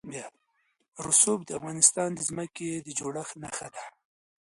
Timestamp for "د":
1.45-1.49, 2.15-2.19, 2.85-2.87